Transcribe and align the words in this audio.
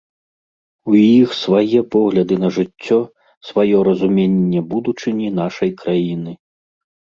У 0.91 0.95
іх 1.01 1.29
свае 1.39 1.81
погляды 1.97 2.33
на 2.45 2.49
жыццё, 2.57 2.97
сваё 3.49 3.77
разуменне 3.91 4.65
будучыні 4.75 5.27
нашай 5.41 5.75
краіны. 5.85 6.31